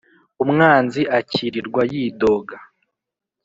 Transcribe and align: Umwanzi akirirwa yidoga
Umwanzi 0.43 1.01
akirirwa 1.19 1.81
yidoga 1.91 2.57